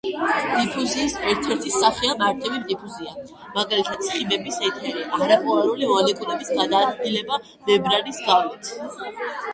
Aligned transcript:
დიფუზიის 0.59 1.15
ერთ-ერთი 1.31 1.73
სახეა 1.75 2.15
მარტივი 2.21 2.61
დიფუზია. 2.71 3.13
მაგალითად 3.59 4.03
ცხიმების, 4.07 4.57
ეთერი, 4.71 5.05
არაპოლარული 5.19 5.93
მოლეკულების 5.93 6.53
გადაადგილება 6.61 7.41
მემბრანის 7.53 8.27
გავლით. 8.33 8.75